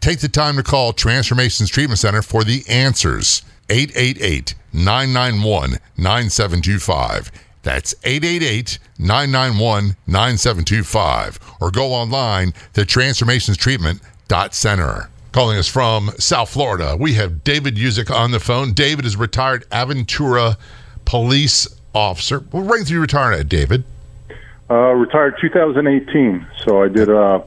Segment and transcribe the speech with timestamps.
[0.00, 3.42] Take the time to call Transformations Treatment Center for the answers.
[3.68, 7.32] 888 991 9725.
[7.62, 11.40] That's 888 991 9725.
[11.60, 15.10] Or go online to transformationstreatment.center.
[15.32, 18.72] Calling us from South Florida, we have David Usick on the phone.
[18.72, 20.56] David is retired Aventura
[21.04, 22.38] police officer.
[22.38, 23.84] What rank did you retire at, David?
[24.70, 27.42] Uh, retired 2018, so I did uh,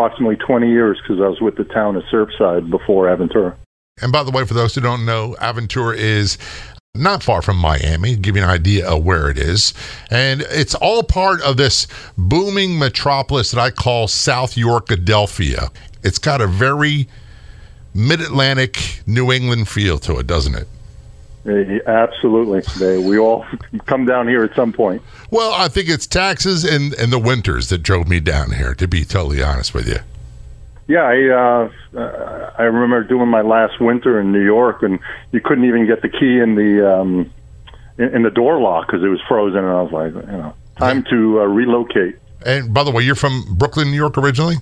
[0.00, 3.54] approximately 20 years because I was with the town of Surfside before Aventura.
[4.00, 6.38] And by the way, for those who don't know, Aventura is
[6.94, 9.74] not far from Miami, give you an idea of where it is.
[10.10, 11.86] And it's all part of this
[12.16, 15.68] booming metropolis that I call South Yorkadelphia.
[16.02, 17.06] It's got a very
[17.92, 20.66] mid Atlantic New England feel to it, doesn't it?
[21.46, 22.60] Uh, absolutely.
[22.78, 23.46] They, we all
[23.86, 25.02] come down here at some point.
[25.30, 28.86] Well, I think it's taxes and, and the winters that drove me down here, to
[28.86, 29.98] be totally honest with you.
[30.86, 34.98] Yeah, I uh, uh, I remember doing my last winter in New York, and
[35.30, 37.30] you couldn't even get the key in the um,
[37.96, 39.58] in, in the door lock because it was frozen.
[39.58, 42.16] And I was like, you know, time to uh, relocate.
[42.44, 44.56] And by the way, you're from Brooklyn, New York, originally.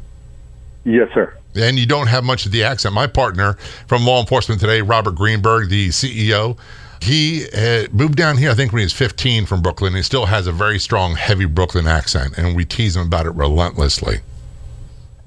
[0.89, 1.37] Yes, sir.
[1.55, 2.95] And you don't have much of the accent.
[2.95, 3.55] My partner
[3.87, 6.59] from law enforcement today, Robert Greenberg, the CEO,
[7.03, 7.47] he
[7.93, 9.95] moved down here, I think, when he was 15 from Brooklyn.
[9.95, 13.33] He still has a very strong, heavy Brooklyn accent, and we tease him about it
[13.33, 14.21] relentlessly.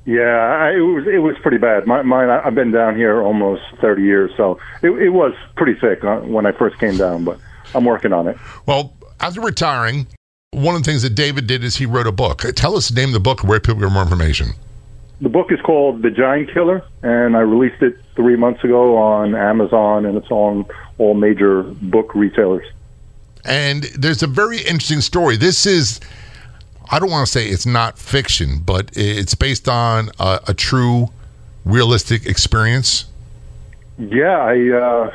[0.05, 1.85] Yeah, I, it was it was pretty bad.
[1.85, 6.03] My, mine, I've been down here almost 30 years, so it, it was pretty thick
[6.03, 7.37] uh, when I first came down, but
[7.75, 8.35] I'm working on it.
[8.65, 10.07] Well, after retiring,
[10.49, 12.41] one of the things that David did is he wrote a book.
[12.55, 14.53] Tell us the name of the book, where people get more information
[15.21, 19.35] the book is called The Giant Killer, and I released it three months ago on
[19.35, 20.65] Amazon, and it's on
[20.97, 22.65] all major book retailers.
[23.45, 25.37] And there's a very interesting story.
[25.37, 25.99] This is,
[26.89, 31.09] I don't want to say it's not fiction, but it's based on a, a true,
[31.65, 33.05] realistic experience.
[33.97, 34.69] Yeah, I.
[34.69, 35.11] Uh,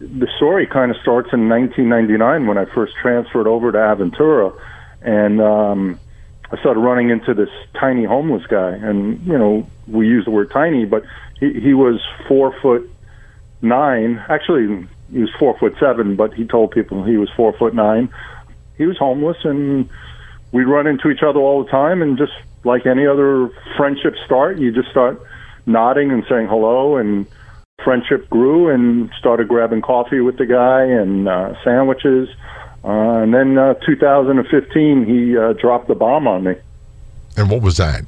[0.00, 4.52] the story kind of starts in 1999 when I first transferred over to Aventura,
[5.00, 5.98] and um,
[6.54, 7.48] I started running into this
[7.80, 11.02] tiny homeless guy, and you know we use the word tiny, but
[11.40, 12.88] he he was four foot
[13.60, 14.22] nine.
[14.28, 18.08] Actually, he was four foot seven, but he told people he was four foot nine.
[18.78, 19.88] He was homeless, and
[20.52, 22.32] we'd run into each other all the time, and just
[22.62, 25.20] like any other friendship start, you just start
[25.66, 27.26] nodding and saying hello, and
[27.82, 32.28] friendship grew, and started grabbing coffee with the guy and uh, sandwiches
[32.84, 36.54] uh, and then uh, 2015, he uh, dropped the bomb on me.
[37.36, 38.04] And what was that?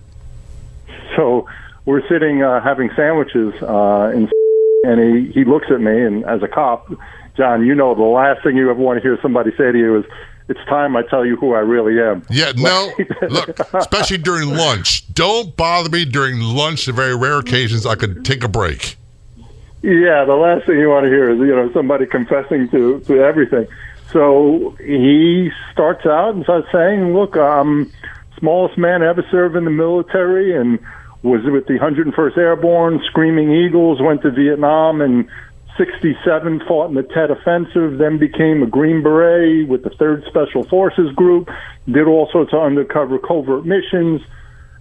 [1.17, 1.49] So
[1.87, 4.31] we're sitting uh, having sandwiches, uh, in,
[4.85, 6.93] and he, he looks at me, and as a cop,
[7.37, 9.99] John, you know the last thing you ever want to hear somebody say to you
[9.99, 10.05] is,
[10.49, 12.25] it's time I tell you who I really am.
[12.31, 12.93] Yeah, no,
[13.29, 15.13] look, especially during lunch.
[15.13, 16.87] Don't bother me during lunch.
[16.87, 18.97] The very rare occasions I could take a break.
[19.83, 23.21] Yeah, the last thing you want to hear is you know somebody confessing to to
[23.25, 23.67] everything.
[24.13, 27.91] So he starts out and starts saying, "Look, I'm
[28.39, 30.79] smallest man ever served in the military, and
[31.23, 34.01] was with the 101st Airborne, Screaming Eagles.
[34.01, 35.29] Went to Vietnam and
[35.77, 40.65] 67 fought in the Tet Offensive, then became a Green Beret with the 3rd Special
[40.65, 41.51] Forces Group,
[41.87, 44.23] did all sorts of undercover covert missions.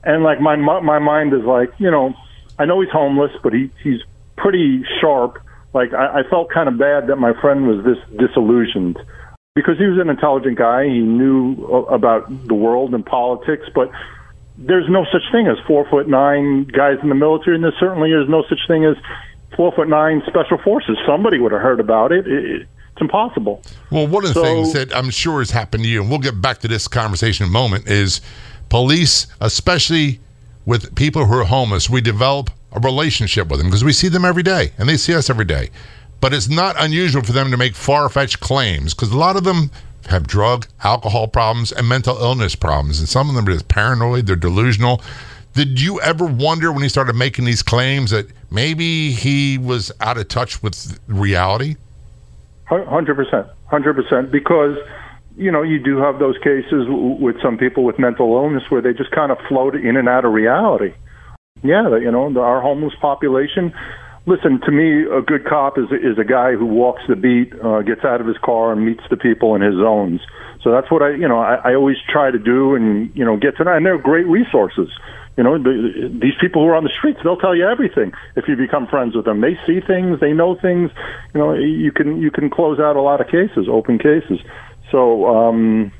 [0.04, 2.13] And like my my mind is like, you know,
[2.60, 4.01] I know he's homeless, but he he's
[4.38, 5.39] pretty sharp
[5.75, 8.98] like I, I felt kind of bad that my friend was this disillusioned
[9.56, 10.86] because he was an intelligent guy.
[10.86, 13.92] He knew about the world and politics, but
[14.57, 18.12] there's no such thing as four foot nine guys in the military, and there certainly
[18.12, 18.95] is no such thing as
[19.57, 20.98] four foot nine special forces.
[21.06, 22.25] Somebody would have heard about it.
[22.25, 23.62] it it's impossible.
[23.92, 26.19] Well, one of the so, things that I'm sure has happened to you, and we'll
[26.19, 28.22] get back to this conversation in a moment, is
[28.69, 30.22] police, especially
[30.66, 34.25] with people who are homeless, we develop a relationship with them because we see them
[34.25, 35.69] every day and they see us every day.
[36.22, 39.44] But it's not unusual for them to make far fetched claims because a lot of
[39.44, 39.72] them
[40.07, 43.00] have drug, alcohol problems, and mental illness problems.
[43.00, 45.01] And some of them are just paranoid, they're delusional.
[45.54, 50.18] Did you ever wonder when he started making these claims that maybe he was out
[50.18, 51.77] of touch with reality?
[52.66, 54.31] Hundred percent, hundred percent.
[54.31, 54.77] Because
[55.38, 58.92] you know you do have those cases with some people with mental illness where they
[58.92, 60.94] just kind of float in and out of reality.
[61.63, 63.73] Yeah, you know our homeless population.
[64.27, 67.81] Listen, to me, a good cop is is a guy who walks the beat, uh,
[67.81, 70.21] gets out of his car, and meets the people in his zones.
[70.61, 73.37] So that's what I, you know, I, I always try to do, and you know,
[73.37, 73.73] get to know.
[73.73, 74.89] And they're great resources.
[75.37, 78.47] You know, the, these people who are on the streets, they'll tell you everything if
[78.47, 79.41] you become friends with them.
[79.41, 80.91] They see things, they know things.
[81.33, 84.39] You know, you can you can close out a lot of cases, open cases.
[84.91, 85.91] So, um,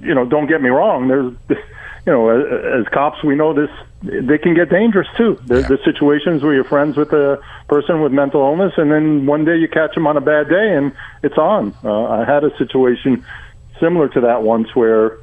[0.00, 1.08] you know, don't get me wrong.
[1.08, 1.60] There's,
[2.06, 3.70] you know, as, as cops, we know this.
[4.02, 5.40] They can get dangerous too.
[5.44, 5.76] There's yeah.
[5.76, 9.56] the situations where you're friends with a person with mental illness, and then one day
[9.56, 10.92] you catch them on a bad day, and
[11.22, 11.74] it's on.
[11.82, 13.24] Uh, I had a situation
[13.80, 15.18] similar to that once where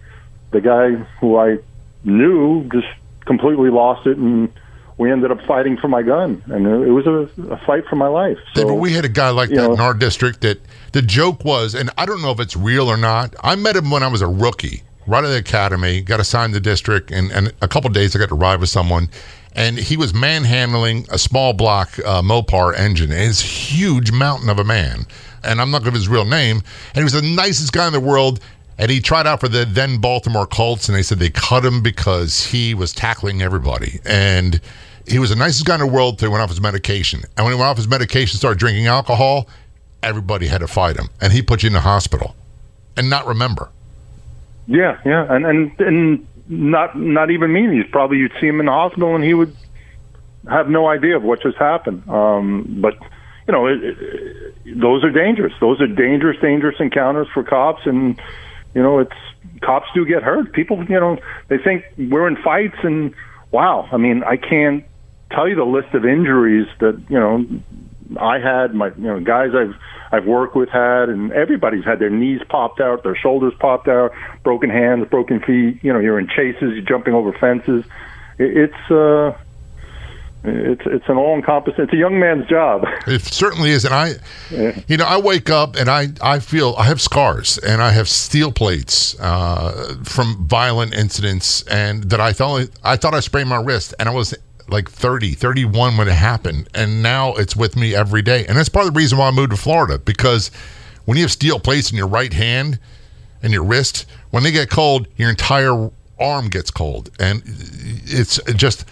[0.51, 1.59] the guy who I
[2.03, 2.87] knew just
[3.25, 4.51] completely lost it and
[4.97, 8.07] we ended up fighting for my gun, and it was a, a fight for my
[8.07, 8.37] life.
[8.53, 10.41] So, but we had a guy like that know, in our district.
[10.41, 10.59] That
[10.91, 13.33] the joke was, and I don't know if it's real or not.
[13.41, 16.01] I met him when I was a rookie, right at the academy.
[16.01, 18.69] Got assigned to the district, and, and a couple days I got to ride with
[18.69, 19.09] someone,
[19.53, 23.11] and he was manhandling a small block uh, Mopar engine.
[23.11, 25.05] It's huge mountain of a man,
[25.43, 26.57] and I'm not going to give his real name.
[26.89, 28.39] And he was the nicest guy in the world.
[28.75, 31.83] And he tried out for the then Baltimore Colts, and they said they cut him
[31.83, 33.99] because he was tackling everybody.
[34.03, 34.59] And
[35.07, 37.21] he was the nicest guy in the world until he went off his medication.
[37.37, 39.47] And when he went off his medication, started drinking alcohol,
[40.01, 41.09] everybody had to fight him.
[41.21, 42.35] And he put you in the hospital
[42.97, 43.69] and not remember.
[44.67, 45.25] Yeah, yeah.
[45.29, 47.71] And, and, and not, not even mean.
[47.71, 49.55] He's probably, you'd see him in the hospital and he would
[50.49, 52.07] have no idea of what just happened.
[52.09, 52.95] Um, but,
[53.47, 55.53] you know, it, it, those are dangerous.
[55.59, 57.85] Those are dangerous, dangerous encounters for cops.
[57.85, 58.19] And,
[58.73, 59.13] you know, it's
[59.63, 60.53] cops do get hurt.
[60.53, 61.17] People, you know,
[61.47, 63.13] they think we're in fights, and
[63.51, 64.85] wow, I mean, I can't
[65.31, 67.45] tell you the list of injuries that you know
[68.19, 68.73] I had.
[68.73, 69.75] My you know guys I've
[70.13, 74.11] I've worked with had, and everybody's had their knees popped out, their shoulders popped out,
[74.43, 75.83] broken hands, broken feet.
[75.83, 77.83] You know, you're in chases, you're jumping over fences.
[78.37, 79.35] It, it's uh,
[80.43, 81.85] it's it's an all encompassing.
[81.85, 82.85] It's a young man's job.
[83.07, 84.13] It certainly is, and I,
[84.51, 84.79] yeah.
[84.87, 88.07] you know, I wake up and I I feel I have scars and I have
[88.07, 93.59] steel plates uh, from violent incidents, and that I thought I thought I sprained my
[93.59, 94.35] wrist, and I was
[94.67, 98.69] like 30, 31 when it happened, and now it's with me every day, and that's
[98.69, 100.51] part of the reason why I moved to Florida because
[101.05, 102.79] when you have steel plates in your right hand
[103.41, 105.89] and your wrist, when they get cold, your entire
[106.19, 108.85] arm gets cold, and it's just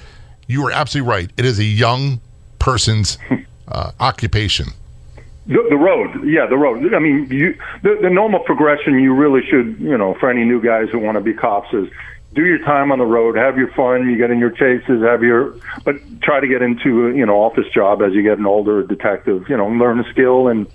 [0.48, 1.32] you are absolutely right.
[1.38, 2.20] It is a young
[2.60, 3.18] person's
[3.68, 4.68] uh, occupation.
[5.48, 6.94] The, the, road, yeah, the road.
[6.94, 10.62] I mean, you, the, the normal progression you really should, you know, for any new
[10.62, 11.88] guys who want to be cops is
[12.34, 15.22] do your time on the road, have your fun, you get in your chases, have
[15.22, 18.84] your, but try to get into, you know, office job as you get an older
[18.84, 20.68] detective, you know, learn a skill and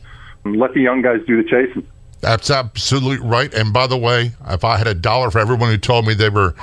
[0.44, 1.86] let the young guys do the chasing.
[2.20, 3.52] That's absolutely right.
[3.52, 6.30] And by the way, if I had a dollar for everyone who told me they
[6.30, 6.54] were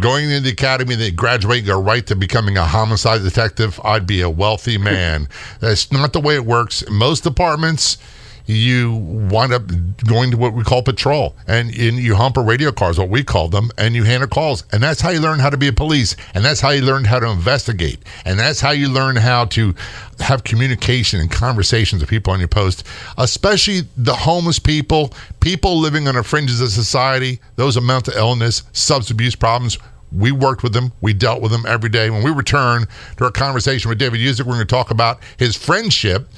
[0.00, 4.20] going into the academy, they graduate, go right to becoming a homicide detective, I'd be
[4.20, 5.28] a wealthy man.
[5.60, 6.84] That's not the way it works.
[6.88, 7.98] Most departments,
[8.50, 8.94] you
[9.30, 9.62] wind up
[10.06, 13.22] going to what we call patrol and in, you hump a radio cars, what we
[13.22, 14.64] call them, and you handle calls.
[14.72, 16.16] And that's how you learn how to be a police.
[16.34, 18.00] And that's how you learn how to investigate.
[18.24, 19.74] And that's how you learn how to
[20.18, 22.86] have communication and conversations with people on your post,
[23.18, 28.62] especially the homeless people, people living on the fringes of society, those with mental illness,
[28.72, 29.78] substance abuse problems.
[30.12, 30.92] We worked with them.
[31.00, 32.10] We dealt with them every day.
[32.10, 35.56] When we return to our conversation with David Usick, we're going to talk about his
[35.56, 36.28] friendship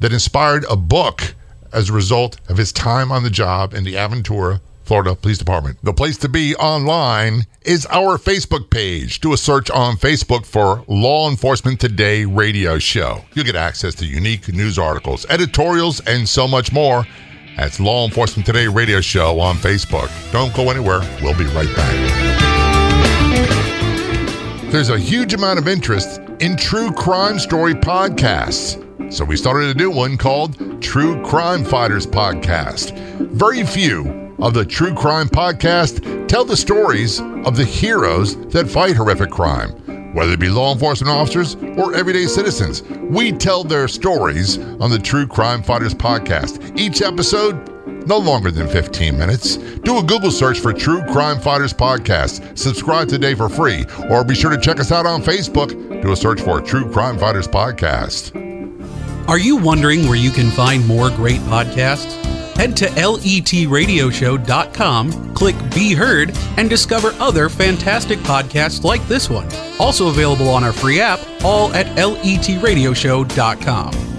[0.00, 1.34] that inspired a book
[1.72, 5.78] as a result of his time on the job in the Aventura, Florida Police Department.
[5.82, 9.20] The place to be online is our Facebook page.
[9.20, 13.24] Do a search on Facebook for Law Enforcement Today radio show.
[13.34, 17.06] You'll get access to unique news articles, editorials, and so much more.
[17.56, 20.10] That's Law Enforcement Today radio show on Facebook.
[20.32, 21.00] Don't go anywhere.
[21.22, 22.32] We'll be right back.
[24.72, 28.82] There's a huge amount of interest in true crime story podcasts.
[29.10, 32.92] So we started a new one called True Crime Fighters Podcast.
[33.32, 38.96] Very few of the True Crime Podcast tell the stories of the heroes that fight
[38.96, 39.70] horrific crime.
[40.14, 44.98] Whether it be law enforcement officers or everyday citizens, we tell their stories on the
[44.98, 46.78] True Crime Fighters podcast.
[46.78, 47.68] Each episode,
[48.06, 49.56] no longer than 15 minutes.
[49.56, 52.58] Do a Google search for True Crime Fighters Podcast.
[52.58, 55.70] Subscribe today for free, or be sure to check us out on Facebook.
[56.02, 58.51] Do a search for True Crime Fighters Podcast.
[59.28, 62.18] Are you wondering where you can find more great podcasts?
[62.56, 69.48] Head to letradioshow.com, click Be Heard, and discover other fantastic podcasts like this one.
[69.78, 74.11] Also available on our free app, all at letradioshow.com.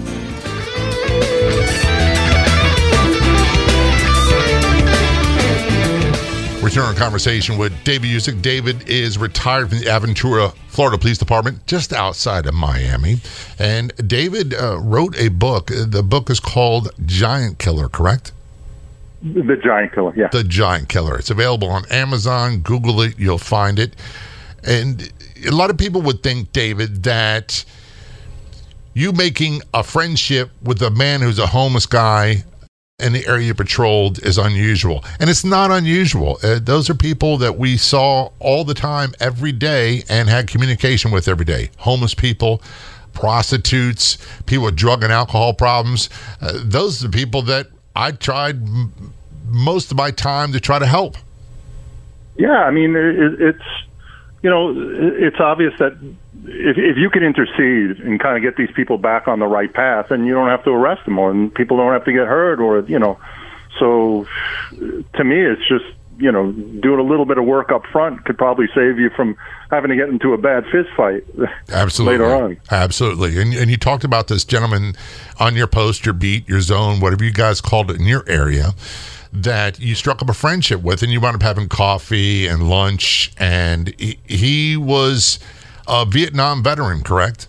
[6.74, 8.42] Return our conversation with David Usick.
[8.42, 13.18] David is retired from the Aventura, Florida Police Department, just outside of Miami.
[13.60, 15.70] And David uh, wrote a book.
[15.72, 18.32] The book is called Giant Killer, correct?
[19.22, 20.26] The Giant Killer, yeah.
[20.32, 21.16] The Giant Killer.
[21.16, 22.58] It's available on Amazon.
[22.58, 23.94] Google it, you'll find it.
[24.64, 25.12] And
[25.46, 27.64] a lot of people would think, David, that
[28.94, 32.42] you making a friendship with a man who's a homeless guy
[33.00, 35.04] in the area patrolled is unusual.
[35.18, 36.38] And it's not unusual.
[36.42, 41.10] Uh, those are people that we saw all the time, every day, and had communication
[41.10, 41.70] with every day.
[41.78, 42.62] Homeless people,
[43.12, 46.08] prostitutes, people with drug and alcohol problems.
[46.40, 49.12] Uh, those are the people that I tried m-
[49.46, 51.16] most of my time to try to help.
[52.36, 53.64] Yeah, I mean, it, it's,
[54.42, 54.72] you know,
[55.18, 55.98] it's obvious that
[56.44, 59.72] if, if you can intercede and kind of get these people back on the right
[59.72, 62.26] path, and you don't have to arrest them, or and people don't have to get
[62.26, 63.18] hurt, or you know,
[63.78, 64.26] so
[65.14, 65.84] to me, it's just
[66.18, 69.36] you know, doing a little bit of work up front could probably save you from
[69.70, 71.24] having to get into a bad fist fight.
[71.70, 72.18] Absolutely.
[72.18, 72.56] later on.
[72.70, 73.40] Absolutely.
[73.40, 74.94] And, and you talked about this gentleman
[75.40, 78.74] on your post, your beat, your zone, whatever you guys called it in your area,
[79.32, 83.32] that you struck up a friendship with, and you wound up having coffee and lunch.
[83.36, 85.40] And he, he was
[85.86, 87.48] a Vietnam veteran, correct?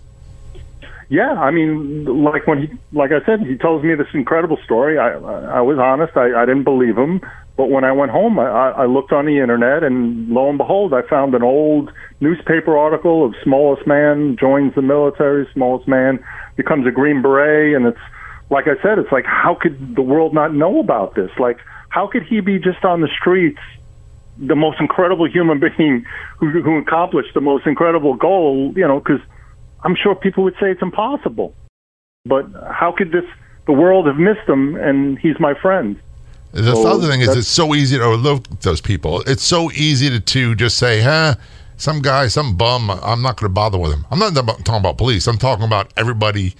[1.08, 4.98] Yeah, I mean, like when he, like I said, he tells me this incredible story.
[4.98, 6.16] I, I was honest.
[6.16, 7.20] I, I didn't believe him,
[7.56, 10.92] but when I went home, I, I looked on the internet, and lo and behold,
[10.92, 16.18] I found an old newspaper article of smallest man joins the military, smallest man
[16.56, 17.98] becomes a Green Beret, and it's
[18.50, 21.30] like I said, it's like how could the world not know about this?
[21.38, 23.60] Like how could he be just on the streets?
[24.38, 26.04] The most incredible human being
[26.38, 29.20] who, who accomplished the most incredible goal, you know, because
[29.82, 31.54] I'm sure people would say it's impossible.
[32.26, 33.24] But how could this
[33.66, 35.98] the world have missed him and he's my friend?
[36.52, 39.20] The So other thing is, it's so easy to overlook those people.
[39.22, 41.34] It's so easy to, to just say, huh,
[41.76, 44.06] some guy, some bum, I'm not going to bother with him.
[44.10, 45.26] I'm not talking about police.
[45.26, 46.54] I'm talking about everybody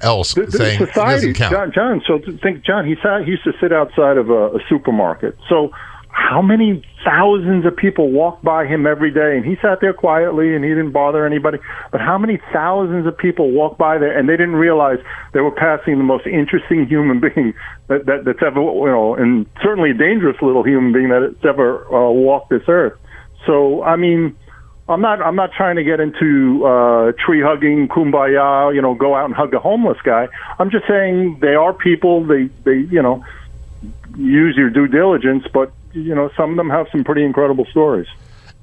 [0.00, 1.52] else The, saying it society, doesn't count.
[1.52, 2.02] John, John.
[2.06, 5.36] So think, John, he sat, he used to sit outside of a, a supermarket.
[5.48, 5.70] So
[6.12, 10.54] how many thousands of people walked by him every day, and he sat there quietly,
[10.54, 11.58] and he didn't bother anybody.
[11.90, 14.98] But how many thousands of people walked by there, and they didn't realize
[15.32, 17.54] they were passing the most interesting human being
[17.88, 21.44] that, that that's ever, you know, and certainly a dangerous little human being that has
[21.48, 22.98] ever uh, walked this earth.
[23.46, 24.36] So I mean.
[24.88, 25.22] I'm not.
[25.22, 28.74] I'm not trying to get into uh, tree hugging, kumbaya.
[28.74, 30.26] You know, go out and hug a homeless guy.
[30.58, 32.26] I'm just saying they are people.
[32.26, 33.24] They, they, you know,
[34.16, 35.44] use your due diligence.
[35.54, 38.06] But you know, some of them have some pretty incredible stories.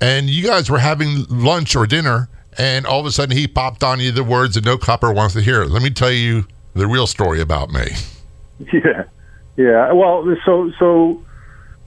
[0.02, 3.84] And you guys were having lunch or dinner, and all of a sudden he popped
[3.84, 5.66] on you the words that no copper wants to hear.
[5.66, 7.88] Let me tell you the real story about me.
[8.74, 9.06] Yeah,
[9.56, 9.94] yeah.
[9.94, 11.24] Well, so so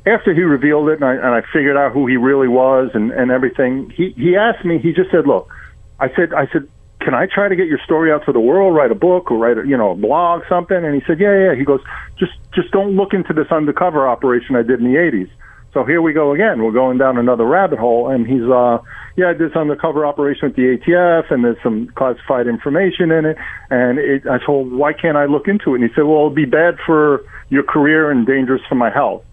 [0.07, 3.13] after he revealed it, and I and I figured out who he really was and
[3.13, 4.79] and everything, he he asked me.
[4.79, 5.53] He just said, "Look,"
[6.01, 6.67] I said, I said,
[7.05, 8.75] "Can I try to get your story out to the world?
[8.75, 11.37] Write a book or write a you know a blog, something?" And he said, "Yeah,
[11.37, 11.81] yeah." He goes,
[12.19, 15.31] "Just just don't look into this undercover operation I did in the '80s."
[15.73, 16.63] So here we go again.
[16.63, 18.79] We're going down another rabbit hole, and he's uh,
[19.17, 23.27] yeah, I did this undercover operation with the ATF, and there's some classified information in
[23.27, 23.37] it.
[23.71, 25.81] And it, I told, why can't I look into it?
[25.81, 29.25] And he said, well, it'd be bad for your career and dangerous for my health.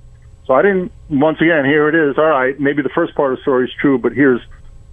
[0.46, 0.92] So I didn't.
[1.10, 2.18] Once again, here it is.
[2.18, 4.42] All right, maybe the first part of the story is true, but here's,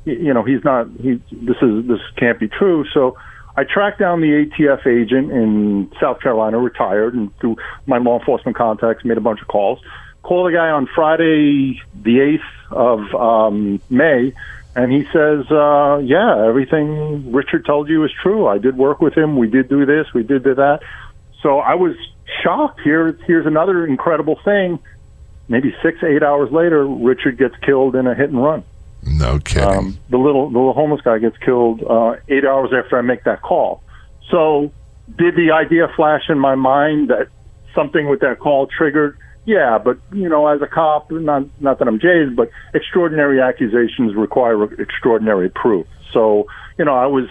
[0.07, 0.89] you know, he's not.
[1.01, 2.85] He this is this can't be true.
[2.95, 3.19] So
[3.57, 8.57] I tracked down the ATF agent in South Carolina, retired, and through my law enforcement
[8.57, 9.81] contacts, made a bunch of calls.
[10.23, 14.33] Called the guy on Friday, the eighth of um, May,
[14.77, 18.47] and he says, uh, "Yeah, everything Richard told you is true.
[18.47, 19.37] I did work with him.
[19.37, 20.07] We did do this.
[20.15, 20.81] We did do that."
[21.43, 21.97] So I was
[22.43, 22.81] shocked.
[22.83, 24.79] Here, here's another incredible thing.
[25.49, 28.65] Maybe six, eight hours later, Richard gets killed in a hit and run.
[29.07, 29.69] No kidding.
[29.69, 33.25] Um, the little the little homeless guy gets killed uh, eight hours after I make
[33.25, 33.83] that call.
[34.31, 34.73] So
[35.17, 37.29] did the idea flash in my mind that
[37.75, 39.17] something with that call triggered?
[39.45, 44.17] Yeah, but you know, as a cop, not not that I'm jaded, but extraordinary accusations
[44.17, 45.87] require extraordinary proof.
[46.13, 46.49] So,
[46.79, 47.29] you know, I was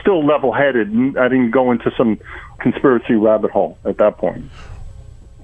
[0.00, 1.16] still level-headed.
[1.16, 2.18] I didn't go into some
[2.58, 4.46] conspiracy rabbit hole at that point.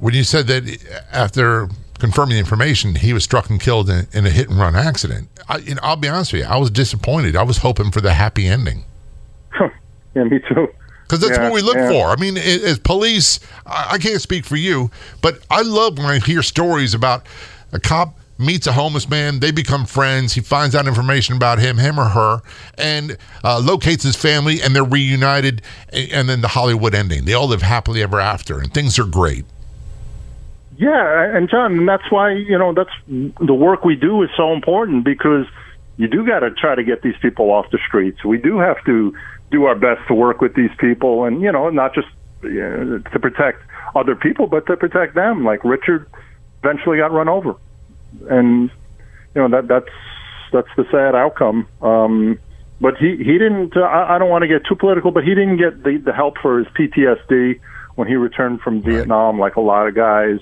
[0.00, 0.64] When you said that
[1.12, 1.68] after
[2.04, 5.28] confirming the information, he was struck and killed in, in a hit and run accident,
[5.49, 7.34] I, know, I'll be honest with you, I was disappointed.
[7.34, 8.84] I was hoping for the happy ending.
[10.14, 10.68] yeah, me too
[11.04, 11.90] because that's yeah, what we look yeah.
[11.90, 12.08] for.
[12.08, 16.42] I mean, as police, I can't speak for you, but I love when I hear
[16.42, 17.26] stories about
[17.73, 21.76] a cop meets a homeless man, they become friends, he finds out information about him,
[21.76, 22.40] him or her,
[22.78, 27.26] and uh, locates his family, and they're reunited, and then the Hollywood ending.
[27.26, 29.44] They all live happily ever after, and things are great.
[30.76, 35.04] Yeah, and John, that's why you know that's the work we do is so important
[35.04, 35.47] because
[35.97, 38.25] you do got to try to get these people off the streets.
[38.25, 39.14] We do have to
[39.50, 42.09] do our best to work with these people, and you know, not just
[42.43, 43.62] you know, to protect
[43.95, 45.45] other people, but to protect them.
[45.45, 46.09] Like Richard
[46.62, 47.54] eventually got run over,
[48.28, 48.71] and
[49.35, 49.95] you know that that's
[50.52, 51.69] that's the sad outcome.
[51.83, 52.38] Um,
[52.81, 53.76] but he he didn't.
[53.76, 56.12] Uh, I, I don't want to get too political, but he didn't get the the
[56.12, 57.61] help for his PTSD
[57.95, 58.85] when he returned from right.
[58.85, 60.40] Vietnam, like a lot of guys.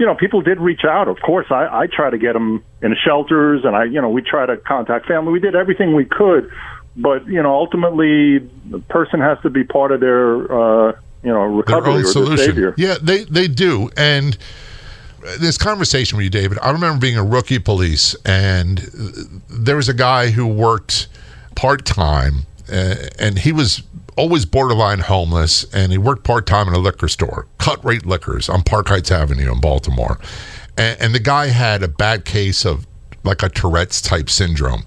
[0.00, 1.08] You know, people did reach out.
[1.08, 4.22] Of course, I, I try to get them in shelters, and I, you know, we
[4.22, 5.30] try to contact family.
[5.30, 6.50] We did everything we could,
[6.96, 8.38] but you know, ultimately,
[8.70, 10.92] the person has to be part of their uh,
[11.22, 12.38] you know recovery or solution.
[12.38, 12.74] savior.
[12.78, 14.38] Yeah, they they do, and
[15.38, 16.58] this conversation with you, David.
[16.62, 18.78] I remember being a rookie police, and
[19.48, 21.08] there was a guy who worked
[21.54, 23.82] part time, uh, and he was
[24.16, 28.48] always borderline homeless, and he worked part time in a liquor store, cut rate liquors
[28.48, 30.18] on Park Heights Avenue in Baltimore,
[30.76, 32.86] and, and the guy had a bad case of
[33.22, 34.84] like a Tourette's type syndrome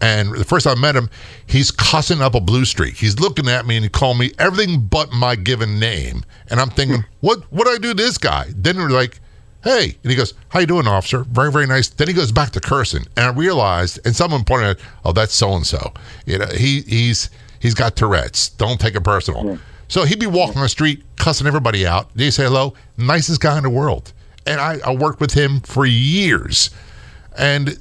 [0.00, 1.10] and the first time I met him,
[1.46, 2.96] he's cussing up a blue streak.
[2.96, 6.24] He's looking at me and he called me everything but my given name.
[6.48, 7.08] And I'm thinking, hmm.
[7.20, 8.46] what what do I do to this guy?
[8.56, 9.20] Then we're like,
[9.62, 9.96] hey.
[10.02, 11.24] And he goes, How you doing, officer?
[11.24, 11.88] Very, very nice.
[11.88, 13.04] Then he goes back to cursing.
[13.16, 15.92] And I realized, and someone pointed out, oh, that's so and so.
[16.24, 17.28] You know, he he's
[17.60, 18.48] he's got Tourette's.
[18.48, 19.44] Don't take it personal.
[19.44, 19.56] Yeah.
[19.86, 22.12] So he'd be walking on the street, cussing everybody out.
[22.14, 24.12] They say hello, nicest guy in the world.
[24.46, 26.70] And I, I worked with him for years.
[27.36, 27.78] And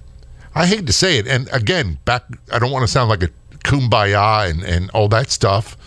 [0.55, 3.29] I hate to say it, and again, back I don't want to sound like a
[3.63, 5.77] kumbaya and, and all that stuff,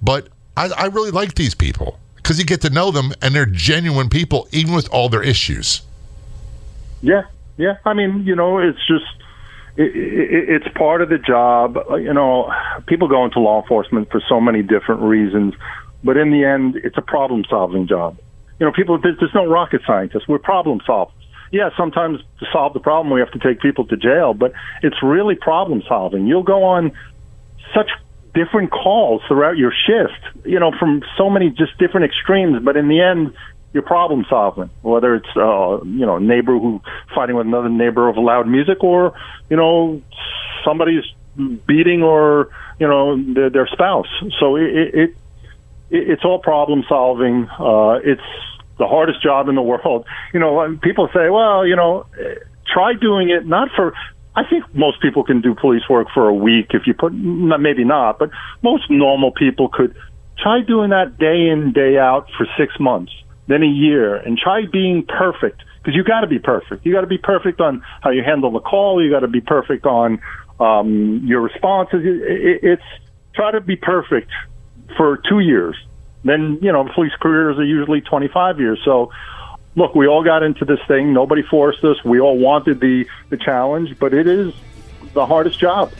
[0.00, 3.46] but I, I really like these people because you get to know them and they're
[3.46, 5.82] genuine people, even with all their issues.
[7.00, 7.22] Yeah,
[7.56, 7.78] yeah.
[7.84, 9.04] I mean, you know, it's just
[9.76, 11.78] it, it, it's part of the job.
[11.90, 12.52] You know,
[12.86, 15.54] people go into law enforcement for so many different reasons,
[16.04, 18.18] but in the end, it's a problem-solving job.
[18.58, 20.28] You know, people there's, there's no rocket scientists.
[20.28, 21.12] We're problem solvers
[21.52, 24.96] yeah, sometimes to solve the problem we have to take people to jail, but it's
[25.02, 26.26] really problem solving.
[26.26, 26.92] You'll go on
[27.74, 27.90] such
[28.34, 32.88] different calls throughout your shift, you know, from so many just different extremes, but in
[32.88, 33.34] the end,
[33.72, 34.70] you're problem solving.
[34.82, 36.80] Whether it's uh, you know, neighbor who
[37.14, 39.14] fighting with another neighbor over loud music, or
[39.48, 40.02] you know,
[40.64, 41.04] somebody's
[41.66, 44.08] beating or you know their, their spouse.
[44.38, 45.16] So it, it, it
[45.90, 47.48] it's all problem solving.
[47.58, 48.22] Uh, it's
[48.78, 50.06] the hardest job in the world.
[50.32, 52.06] You know, people say, well, you know,
[52.72, 53.94] try doing it not for.
[54.34, 57.84] I think most people can do police work for a week if you put, maybe
[57.84, 58.30] not, but
[58.62, 59.94] most normal people could
[60.38, 63.12] try doing that day in, day out for six months,
[63.52, 66.86] then a year, and try being perfect because you got to be perfect.
[66.86, 69.02] You got to be perfect on how you handle the call.
[69.02, 70.20] You got to be perfect on
[70.60, 72.00] um, your responses.
[72.04, 72.82] It's
[73.34, 74.30] try to be perfect
[74.96, 75.76] for two years
[76.24, 78.80] then you know police careers are usually 25 years.
[78.84, 79.10] So
[79.76, 81.12] look, we all got into this thing.
[81.12, 82.02] Nobody forced us.
[82.04, 84.52] We all wanted the the challenge, but it is
[85.14, 85.92] the hardest job.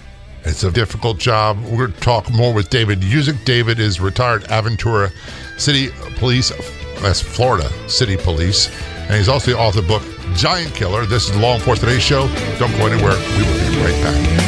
[0.44, 1.62] It's a difficult job.
[1.64, 3.44] We're going to talk more with David Usick.
[3.44, 5.12] David is retired Aventura
[5.56, 6.50] City Police,
[7.00, 10.02] that's Florida City Police, and he's also the author of the book
[10.34, 11.06] Giant Killer.
[11.06, 12.28] This is the Law Enforcement Today Show.
[12.58, 13.16] Don't go anywhere.
[13.36, 14.42] We will be right back.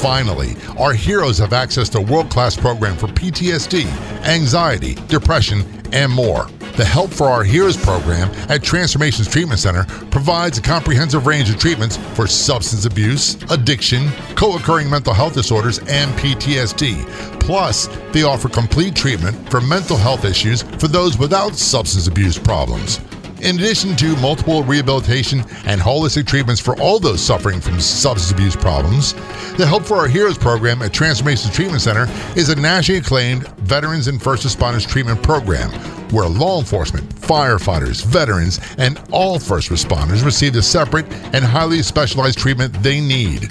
[0.00, 3.84] Finally, our heroes have access to a world class program for PTSD,
[4.24, 6.46] anxiety, depression, and more.
[6.76, 11.58] The Help for Our Heroes program at Transformations Treatment Center provides a comprehensive range of
[11.58, 17.37] treatments for substance abuse, addiction, co occurring mental health disorders, and PTSD.
[17.48, 23.00] Plus, they offer complete treatment for mental health issues for those without substance abuse problems.
[23.40, 28.54] In addition to multiple rehabilitation and holistic treatments for all those suffering from substance abuse
[28.54, 29.14] problems,
[29.56, 32.06] the Help for Our Heroes program at Transformation Treatment Center
[32.36, 35.70] is a nationally acclaimed veterans and first responders treatment program
[36.12, 42.36] where law enforcement, firefighters, veterans, and all first responders receive the separate and highly specialized
[42.36, 43.50] treatment they need.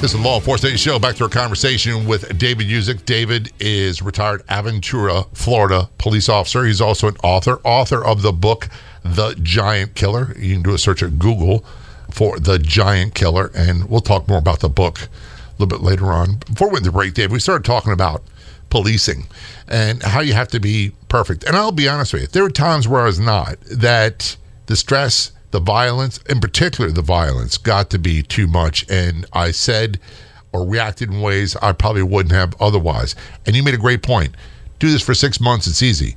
[0.00, 0.98] This is Law Enforcement Show.
[0.98, 3.04] Back to our conversation with David Usick.
[3.04, 6.64] David is retired Aventura, Florida police officer.
[6.64, 8.70] He's also an author, author of the book
[9.04, 10.34] The Giant Killer.
[10.38, 11.66] You can do a search at Google
[12.10, 15.08] for The Giant Killer, and we'll talk more about the book a
[15.58, 16.36] little bit later on.
[16.46, 18.24] Before we went to break, Dave, we started talking about
[18.70, 19.26] policing
[19.68, 21.44] and how you have to be perfect.
[21.44, 24.76] And I'll be honest with you, there were times where I was not, that the
[24.76, 28.88] stress, the violence, in particular the violence, got to be too much.
[28.88, 29.98] And I said
[30.52, 33.14] or reacted in ways I probably wouldn't have otherwise.
[33.46, 34.34] And you made a great point.
[34.78, 36.16] Do this for six months, it's easy.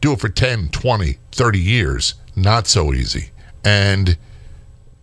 [0.00, 3.30] Do it for 10, 20, 30 years, not so easy.
[3.64, 4.16] And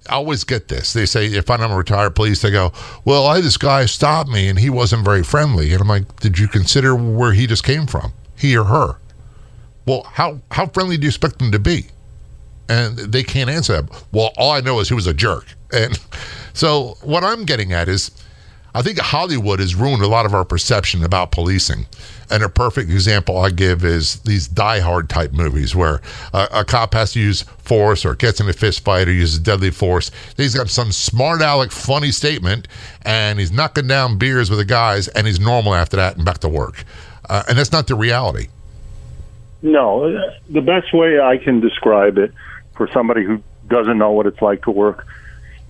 [0.09, 0.93] I always get this.
[0.93, 2.73] They say, if I'm a retired police, they go,
[3.05, 5.73] Well, I this guy stop me and he wasn't very friendly.
[5.73, 8.13] And I'm like, Did you consider where he just came from?
[8.35, 8.97] He or her?
[9.85, 11.87] Well, how, how friendly do you expect them to be?
[12.71, 14.05] And they can't answer that.
[14.13, 15.45] Well, all I know is he was a jerk.
[15.73, 15.99] And
[16.53, 18.11] so what I'm getting at is
[18.73, 21.85] I think Hollywood has ruined a lot of our perception about policing.
[22.29, 25.99] And a perfect example I give is these Die Hard type movies where
[26.33, 29.39] a, a cop has to use force or gets in a fist fight or uses
[29.39, 30.09] deadly force.
[30.37, 32.69] He's got some smart aleck funny statement
[33.01, 36.37] and he's knocking down beers with the guys and he's normal after that and back
[36.37, 36.85] to work.
[37.29, 38.47] Uh, and that's not the reality.
[39.61, 42.31] No, the best way I can describe it
[42.75, 45.05] for somebody who doesn't know what it's like to work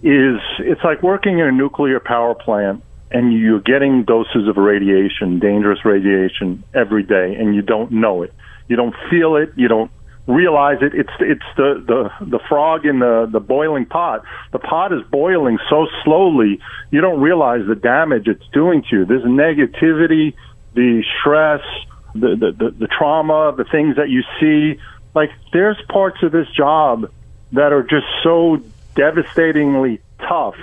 [0.04, 5.40] is it's like working in a nuclear power plant and you're getting doses of radiation,
[5.40, 8.34] dangerous radiation every day and you don't know it.
[8.68, 9.92] You don't feel it, you don't
[10.28, 10.94] realize it.
[10.94, 14.24] It's it's the the the frog in the the boiling pot.
[14.52, 16.60] The pot is boiling so slowly,
[16.90, 19.06] you don't realize the damage it's doing to you.
[19.06, 20.34] This negativity,
[20.74, 21.62] the stress,
[22.14, 24.80] the the the, the trauma, the things that you see
[25.14, 27.12] like there's parts of this job
[27.54, 28.62] that are just so
[28.96, 30.56] devastatingly tough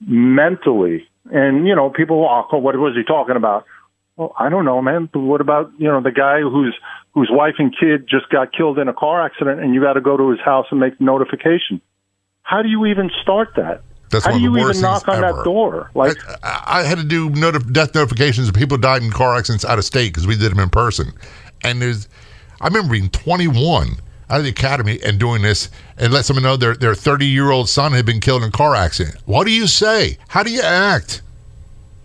[0.00, 1.08] mentally.
[1.30, 3.64] And you know, people, oh, what was he talking about?
[4.16, 5.08] Well, I don't know, man.
[5.12, 6.76] But what about you know the guy whose
[7.14, 10.00] whose wife and kid just got killed in a car accident, and you got to
[10.00, 11.80] go to his house and make notification?
[12.42, 13.82] How do you even start that?
[14.10, 15.38] That's How do you even knock on ever.
[15.38, 15.90] that door?
[15.94, 19.64] Like, I, I had to do noti- death notifications of people died in car accidents
[19.64, 21.12] out of state because we did them in person.
[21.64, 22.08] And there's,
[22.62, 23.96] I remember being 21
[24.30, 27.50] out of the academy and doing this and let someone know their their 30 year
[27.50, 29.16] old son had been killed in a car accident.
[29.26, 30.16] What do you say?
[30.28, 31.20] How do you act?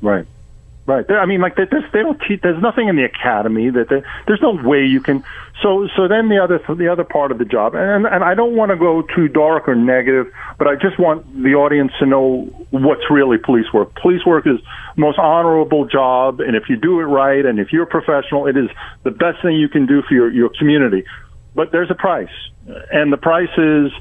[0.01, 0.25] Right.
[0.87, 1.03] Right.
[1.11, 2.39] I mean, like this, they don't teach.
[2.41, 5.21] There's nothing in the academy that there's no way you can.
[5.61, 8.55] So, so then the other the other part of the job, and and I don't
[8.55, 12.45] want to go too dark or negative, but I just want the audience to know
[12.71, 13.95] what's really police work.
[13.95, 14.61] Police work is
[14.95, 18.55] the most honorable job, and if you do it right, and if you're professional, it
[18.55, 18.69] is
[19.03, 21.03] the best thing you can do for your your community.
[21.53, 22.31] But there's a price,
[22.93, 23.91] and the price is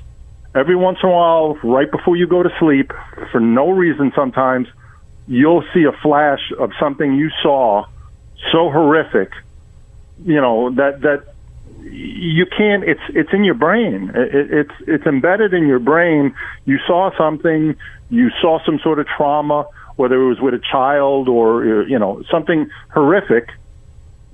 [0.55, 2.93] every once in a while, right before you go to sleep,
[3.33, 4.69] for no reason sometimes
[5.27, 7.85] you'll see a flash of something you saw
[8.53, 9.33] so horrific,
[10.25, 11.35] you know that that
[11.83, 12.85] you can't.
[12.85, 14.11] It's it's in your brain.
[14.15, 16.35] It, it's it's embedded in your brain.
[16.65, 17.77] You saw something.
[18.11, 22.23] You saw some sort of trauma, whether it was with a child or you know
[22.31, 23.49] something horrific.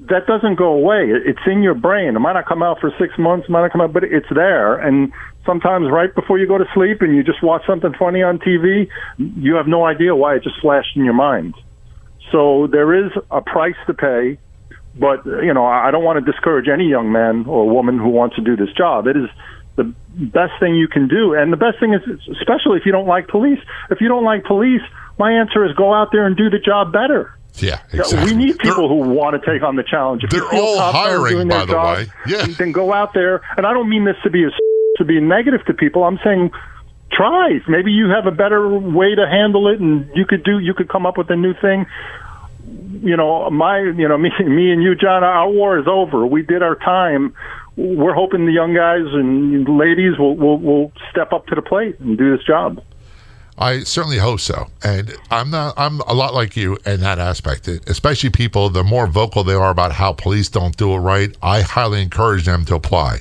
[0.08, 1.10] That doesn't go away.
[1.10, 2.16] It's in your brain.
[2.16, 4.78] It might not come out for six months, might not come out, but it's there.
[4.78, 5.12] And
[5.46, 8.88] sometimes right before you go to sleep and you just watch something funny on TV,
[9.18, 11.54] you have no idea why it just flashed in your mind.
[12.32, 14.38] So there is a price to pay,
[14.98, 18.36] but you know I don't want to discourage any young man or woman who wants
[18.36, 19.06] to do this job.
[19.06, 19.28] It is
[19.76, 19.84] the
[20.16, 23.28] best thing you can do, and the best thing is, especially if you don't like
[23.28, 23.60] police.
[23.90, 24.82] If you don't like police,
[25.18, 27.36] my answer is go out there and do the job better.
[27.56, 28.32] Yeah, exactly.
[28.32, 30.24] We need people They're- who want to take on the challenge.
[30.24, 32.06] If They're all hiring, by the job, way.
[32.26, 32.46] Yeah.
[32.46, 34.50] Then go out there, and I don't mean this to be a,
[34.98, 36.04] to be negative to people.
[36.04, 36.50] I'm saying
[37.12, 37.60] try.
[37.68, 40.58] Maybe you have a better way to handle it, and you could do.
[40.58, 41.86] You could come up with a new thing.
[43.02, 45.22] You know, my, you know, me, me and you, John.
[45.22, 46.24] Our war is over.
[46.26, 47.34] We did our time.
[47.76, 51.98] We're hoping the young guys and ladies will will, will step up to the plate
[52.00, 52.82] and do this job.
[53.58, 54.68] I certainly hope so.
[54.82, 57.68] And I'm not I'm a lot like you in that aspect.
[57.68, 61.60] Especially people, the more vocal they are about how police don't do it right, I
[61.60, 63.20] highly encourage them to apply.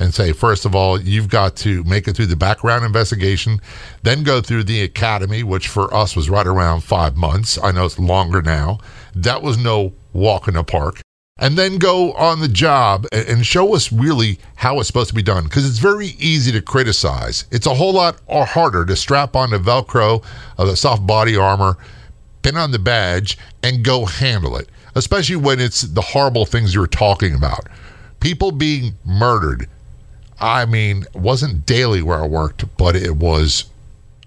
[0.00, 3.60] and say, first of all, you've got to make it through the background investigation,
[4.02, 7.58] then go through the academy, which for us was right around five months.
[7.62, 8.78] I know it's longer now.
[9.14, 11.02] That was no walk in the park.
[11.40, 15.22] And then go on the job and show us really how it's supposed to be
[15.22, 15.44] done.
[15.44, 17.46] Because it's very easy to criticize.
[17.50, 20.22] It's a whole lot harder to strap on the Velcro
[20.58, 21.78] of the soft body armor,
[22.42, 26.86] pin on the badge, and go handle it especially when it's the horrible things you're
[26.86, 27.66] talking about.
[28.20, 29.68] People being murdered.
[30.40, 33.66] I mean, wasn't daily where I worked, but it was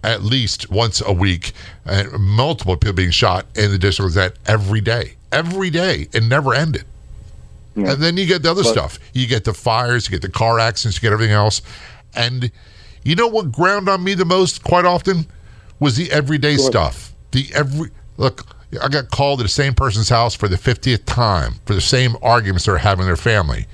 [0.03, 1.53] at least once a week,
[1.85, 6.53] and multiple people being shot in the district that every day, every day, it never
[6.53, 6.83] ended.
[7.75, 7.93] Yeah.
[7.93, 8.99] And then you get the other but, stuff.
[9.13, 11.61] You get the fires, you get the car accidents, you get everything else.
[12.15, 12.51] And
[13.03, 15.27] you know what ground on me the most quite often
[15.79, 17.13] was the everyday stuff.
[17.31, 18.45] The every look,
[18.81, 22.15] I got called to the same person's house for the 50th time for the same
[22.21, 23.65] arguments they're having in their family.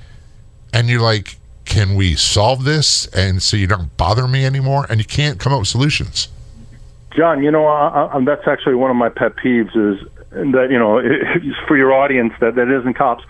[0.72, 3.06] And you're like, can we solve this?
[3.08, 4.86] And so you don't bother me anymore?
[4.88, 6.28] And you can't come up with solutions.
[7.16, 10.78] John, you know, I, I, that's actually one of my pet peeves is that, you
[10.78, 11.00] know,
[11.68, 13.24] for your audience that, that isn't cops,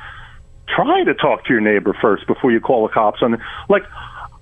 [0.74, 3.18] try to talk to your neighbor first before you call the cops.
[3.22, 3.36] And
[3.68, 3.82] like,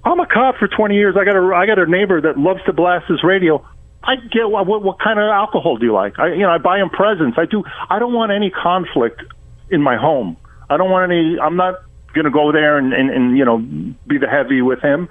[0.04, 1.16] I'm a cop for 20 years.
[1.18, 3.64] I got a I got a neighbor that loves to blast his radio.
[4.02, 6.18] I get what, what kind of alcohol do you like?
[6.18, 7.36] I you know I buy him presents.
[7.38, 7.64] I do.
[7.90, 9.22] I don't want any conflict
[9.70, 10.36] in my home.
[10.70, 11.38] I don't want any.
[11.38, 11.74] I'm not
[12.14, 15.08] going to go there and, and and you know be the heavy with him.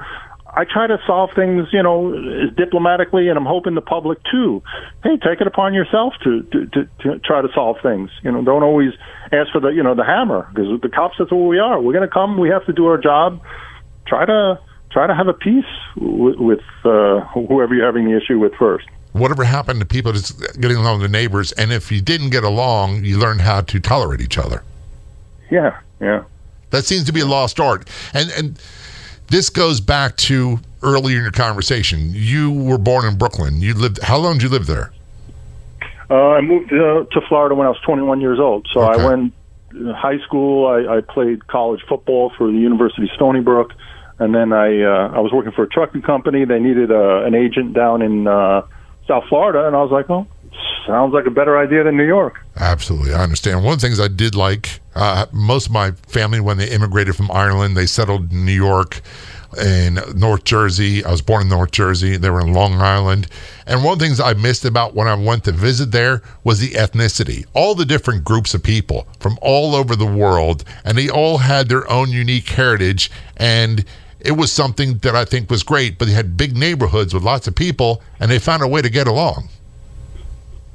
[0.58, 4.63] I try to solve things, you know, diplomatically, and I'm hoping the public too.
[5.04, 8.10] Hey, take it upon yourself to, to to to try to solve things.
[8.24, 8.91] You know, don't always
[9.32, 11.80] ask for the you know the hammer because the cops that's what we are.
[11.80, 12.39] We're going to come.
[12.39, 13.39] We have to do our job.
[14.08, 15.63] Try to try to have a peace
[15.96, 18.88] with, with uh, whoever you're having the issue with first.
[19.13, 22.43] Whatever happened to people just getting along with the neighbors, and if you didn't get
[22.43, 24.63] along, you learned how to tolerate each other.
[25.52, 26.24] Yeah, yeah.
[26.72, 28.60] That seems to be a lost art, and and
[29.27, 32.11] this goes back to earlier in your conversation.
[32.13, 33.61] You were born in Brooklyn.
[33.61, 34.01] You lived.
[34.03, 34.91] How long did you live there?
[36.09, 38.67] Uh, I moved uh, to Florida when I was 21 years old.
[38.73, 39.01] So okay.
[39.01, 39.33] I went
[39.95, 40.67] high school.
[40.67, 43.73] I, I played college football for the University of Stony Brook
[44.19, 46.45] and then I uh, I was working for a trucking company.
[46.45, 48.63] They needed a, an agent down in uh,
[49.07, 50.27] South Florida, and I was like, oh,
[50.88, 52.39] sounds like a better idea than New York.
[52.56, 53.63] Absolutely, I understand.
[53.63, 57.15] One of the things I did like, uh, most of my family when they immigrated
[57.15, 59.02] from Ireland, they settled in New York
[59.60, 61.04] in North Jersey.
[61.04, 62.17] I was born in North Jersey.
[62.17, 63.28] They were in Long Island.
[63.65, 66.60] And one of the things I missed about when I went to visit there was
[66.60, 67.46] the ethnicity.
[67.54, 71.70] All the different groups of people from all over the world, and they all had
[71.70, 73.10] their own unique heritage.
[73.38, 73.86] And
[74.20, 75.98] it was something that I think was great.
[75.98, 78.89] But they had big neighborhoods with lots of people, and they found a way to
[78.89, 79.50] get along.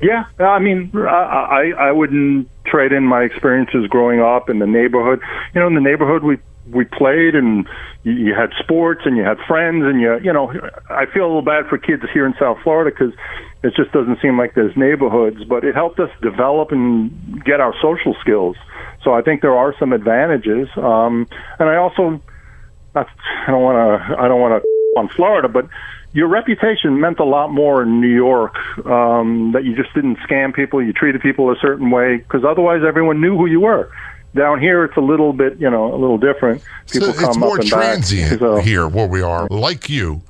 [0.02, 5.20] Yeah, I mean, I I wouldn't trade in my experiences growing up in the neighborhood.
[5.54, 6.38] You know, in the neighborhood we
[6.70, 7.68] we played and
[8.02, 10.52] you, had sports and you had friends and you you know
[10.90, 13.14] I feel a little bad for kids here in South Florida because
[13.62, 17.74] it just doesn't seem like there's neighborhoods, but it helped us develop and get our
[17.80, 18.56] social skills.
[19.04, 21.28] So I think there are some advantages, um,
[21.60, 22.20] and I also
[22.96, 23.04] I
[23.46, 25.68] don't want to I don't want to on Florida, but
[26.12, 28.56] your reputation meant a lot more in New York.
[28.86, 32.82] Um, that you just didn't scam people, you treated people a certain way, because otherwise
[32.86, 33.90] everyone knew who you were.
[34.34, 36.62] Down here, it's a little bit, you know, a little different.
[36.90, 38.56] People so it's more transient so.
[38.56, 39.46] here where we are.
[39.48, 40.22] Like you,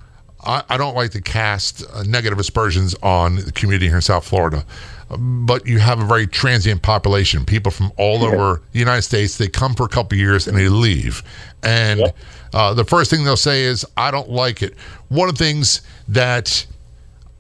[0.45, 4.27] I, I don't like to cast uh, negative aspersions on the community here in South
[4.27, 4.65] Florida
[5.19, 7.45] but you have a very transient population.
[7.45, 8.29] People from all yeah.
[8.29, 11.23] over the United States, they come for a couple years and they leave.
[11.63, 12.13] And.
[12.53, 14.75] Uh, the first thing they'll say is, I don't like it.
[15.09, 16.67] One of the things that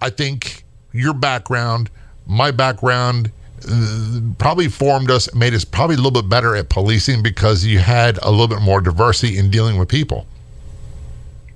[0.01, 1.90] I think your background,
[2.27, 3.31] my background,
[3.68, 7.79] uh, probably formed us, made us probably a little bit better at policing because you
[7.79, 10.27] had a little bit more diversity in dealing with people.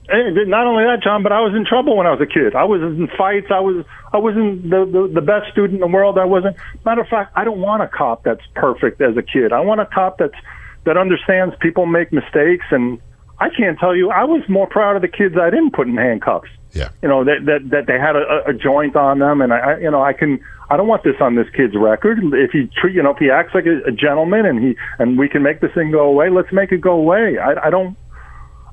[0.09, 2.55] And not only that, John, but I was in trouble when I was a kid.
[2.55, 3.49] I was in fights.
[3.51, 6.16] I was I wasn't the, the the best student in the world.
[6.16, 6.57] I wasn't.
[6.85, 9.53] Matter of fact, I don't want a cop that's perfect as a kid.
[9.53, 10.37] I want a cop that's
[10.85, 12.66] that understands people make mistakes.
[12.71, 13.01] And
[13.38, 15.96] I can't tell you, I was more proud of the kids I didn't put in
[15.96, 16.49] handcuffs.
[16.72, 16.90] Yeah.
[17.03, 19.90] You know that that that they had a, a joint on them, and I, you
[19.90, 20.40] know, I can.
[20.68, 22.18] I don't want this on this kid's record.
[22.35, 25.16] If he treat, you know, if he acts like a, a gentleman and he and
[25.16, 27.38] we can make this thing go away, let's make it go away.
[27.38, 27.96] I, I don't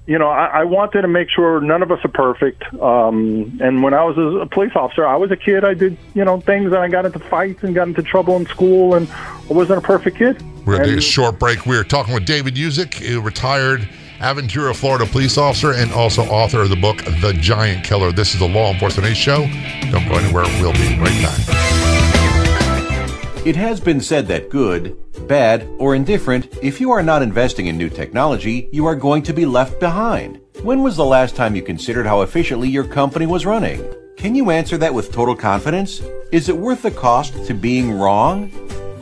[0.06, 2.62] you know, I, I wanted to make sure none of us are perfect.
[2.82, 5.64] Um, and when I was a police officer, I was a kid.
[5.64, 8.46] I did, you know, things and I got into fights and got into trouble in
[8.48, 10.42] school, and I wasn't a perfect kid.
[10.66, 11.66] We're going to take a short break.
[11.66, 13.88] We are talking with David Usick, a retired
[14.24, 18.14] Aventura, Florida police officer and also author of the book, The Giant Killer.
[18.14, 19.46] This is the Law Enforcement Show.
[19.92, 20.46] Don't go anywhere.
[20.62, 21.40] We'll be right back.
[23.46, 27.78] It has been said that good, bad, or indifferent, if you are not investing in
[27.78, 30.40] new technology, you are going to be left behind.
[30.62, 33.86] When was the last time you considered how efficiently your company was running?
[34.16, 36.02] Can you answer that with total confidence?
[36.32, 38.48] Is it worth the cost to being wrong?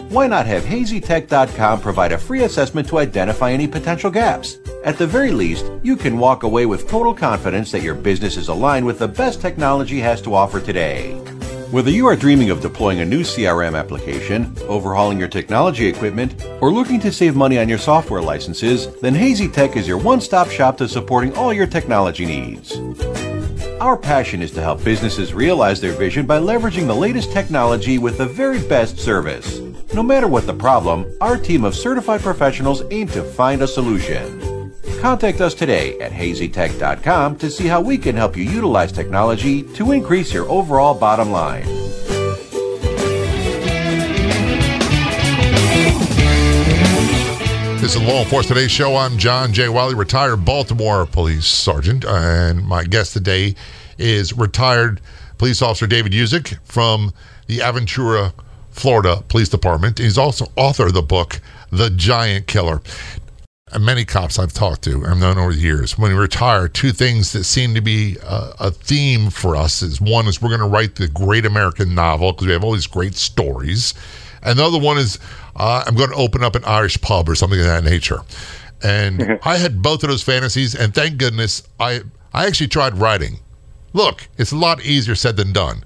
[0.09, 4.57] Why not have hazytech.com provide a free assessment to identify any potential gaps?
[4.83, 8.47] At the very least, you can walk away with total confidence that your business is
[8.47, 11.13] aligned with the best technology has to offer today.
[11.69, 16.73] Whether you are dreaming of deploying a new CRM application, overhauling your technology equipment, or
[16.73, 20.49] looking to save money on your software licenses, then Hazy Tech is your one stop
[20.49, 22.75] shop to supporting all your technology needs.
[23.79, 28.17] Our passion is to help businesses realize their vision by leveraging the latest technology with
[28.17, 29.59] the very best service.
[29.93, 34.50] No matter what the problem, our team of certified professionals aim to find a solution.
[34.99, 39.91] Contact us today at hazytech.com to see how we can help you utilize technology to
[39.91, 41.65] increase your overall bottom line.
[47.81, 48.95] This is Law Enforcement Today Show.
[48.95, 49.67] I'm John J.
[49.67, 53.55] Wiley, retired Baltimore police sergeant, and my guest today
[53.97, 55.01] is retired
[55.39, 57.11] police officer David Usick from
[57.47, 58.33] the Aventura,
[58.69, 59.97] Florida Police Department.
[59.97, 61.41] He's also author of the book
[61.71, 62.81] The Giant Killer
[63.79, 67.31] many cops I've talked to, I've known over the years, when we retire, two things
[67.33, 70.67] that seem to be a, a theme for us is one is we're going to
[70.67, 73.93] write the great American novel because we have all these great stories,
[74.43, 75.19] and the other one is
[75.55, 78.19] uh, I'm going to open up an Irish pub or something of that nature.
[78.83, 82.01] And I had both of those fantasies, and thank goodness I
[82.33, 83.39] I actually tried writing.
[83.93, 85.83] Look, it's a lot easier said than done.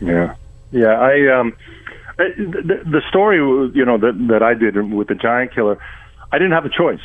[0.00, 0.34] Yeah,
[0.70, 0.98] yeah.
[1.00, 1.56] I um,
[2.18, 5.78] the, the story you know that that I did with the Giant Killer
[6.32, 7.04] I didn't have a choice.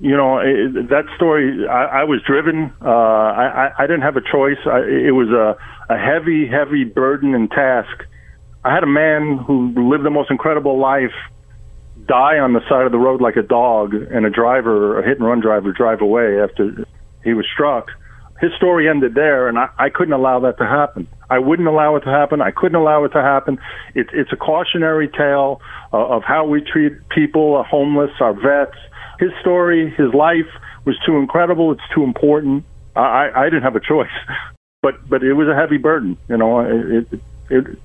[0.00, 2.72] You know, it, that story, I, I was driven.
[2.80, 4.58] Uh, I, I didn't have a choice.
[4.64, 5.58] I, it was a,
[5.92, 8.04] a heavy, heavy burden and task.
[8.64, 11.14] I had a man who lived the most incredible life
[12.06, 15.18] die on the side of the road like a dog, and a driver, a hit
[15.18, 16.86] and run driver, drive away after
[17.24, 17.88] he was struck.
[18.40, 21.08] His story ended there, and I, I couldn't allow that to happen.
[21.28, 22.40] I wouldn't allow it to happen.
[22.40, 23.58] I couldn't allow it to happen.
[23.94, 25.60] It, it's a cautionary tale
[25.92, 28.78] uh, of how we treat people, our homeless, our vets.
[29.18, 30.46] His story, his life
[30.84, 31.72] was too incredible.
[31.72, 32.64] It's too important.
[32.94, 34.08] I, I didn't have a choice,
[34.82, 36.16] but but it was a heavy burden.
[36.28, 37.20] You know, it, it,
[37.50, 37.78] it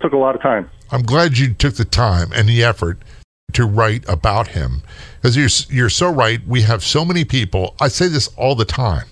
[0.00, 0.70] took a lot of time.
[0.90, 2.98] I'm glad you took the time and the effort
[3.54, 4.82] to write about him
[5.16, 6.46] because you're you're so right.
[6.46, 7.74] We have so many people.
[7.80, 9.06] I say this all the time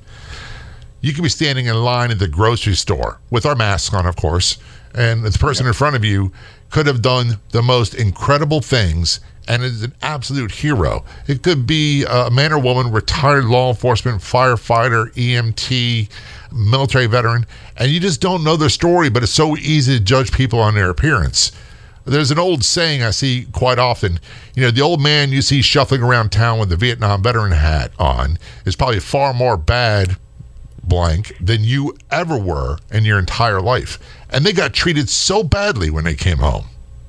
[1.02, 4.16] you could be standing in line at the grocery store with our masks on, of
[4.16, 4.56] course,
[4.94, 6.32] and the person in front of you
[6.70, 11.04] could have done the most incredible things and is an absolute hero.
[11.26, 16.08] It could be a man or woman, retired law enforcement, firefighter, EMT,
[16.52, 20.32] military veteran, and you just don't know their story, but it's so easy to judge
[20.32, 21.50] people on their appearance.
[22.04, 24.18] There's an old saying I see quite often.
[24.54, 27.92] You know, the old man you see shuffling around town with the Vietnam veteran hat
[27.98, 30.16] on is probably far more bad
[30.92, 33.98] blank than you ever were in your entire life.
[34.28, 36.66] And they got treated so badly when they came home.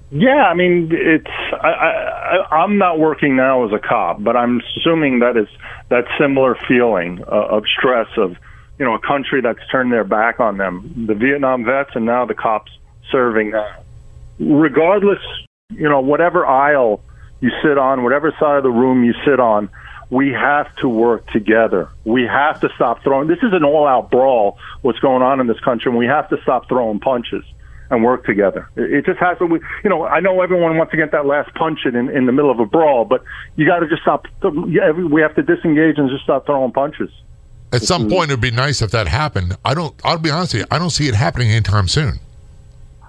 [0.09, 4.61] Yeah, I mean, it's I, I, I'm not working now as a cop, but I'm
[4.61, 5.47] assuming that is
[5.89, 8.37] that similar feeling uh, of stress of
[8.79, 12.25] you know a country that's turned their back on them, the Vietnam vets, and now
[12.25, 12.71] the cops
[13.11, 13.53] serving.
[14.39, 15.23] Regardless,
[15.71, 17.01] you know, whatever aisle
[17.41, 19.69] you sit on, whatever side of the room you sit on,
[20.13, 21.89] we have to work together.
[22.05, 23.27] We have to stop throwing.
[23.27, 24.59] This is an all-out brawl.
[24.83, 27.43] What's going on in this country, and we have to stop throwing punches
[27.89, 28.69] and work together.
[28.75, 29.59] It just has to.
[29.83, 32.51] You know, I know everyone wants to get that last punch in in the middle
[32.51, 33.23] of a brawl, but
[33.55, 34.27] you got to just stop.
[34.43, 37.09] We have to disengage and just stop throwing punches.
[37.71, 39.57] At some point, it would be nice if that happened.
[39.65, 39.99] I don't.
[40.03, 40.67] I'll be honest with you.
[40.69, 42.19] I don't see it happening anytime soon.